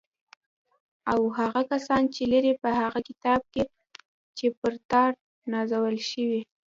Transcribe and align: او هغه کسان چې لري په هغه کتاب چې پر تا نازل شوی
او 1.11 1.19
هغه 1.37 1.61
کسان 1.71 2.03
چې 2.13 2.21
لري 2.33 2.53
په 2.61 2.69
هغه 2.79 2.99
کتاب 3.09 3.39
چې 4.37 4.45
پر 4.59 4.73
تا 4.89 5.03
نازل 5.51 5.95
شوی 6.09 6.41